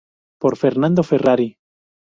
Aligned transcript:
Por 0.41 0.53
Fernando 0.57 1.03
Ferrari. 1.03 1.49